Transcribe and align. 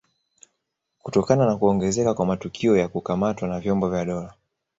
Kutokana 0.99 1.45
na 1.45 1.57
kuongezeka 1.57 2.13
kwa 2.13 2.25
matukio 2.25 2.77
ya 2.77 2.87
kukamatwa 2.87 3.47
na 3.47 3.59
vyombo 3.59 3.89
vya 3.89 4.05
dola 4.05 4.33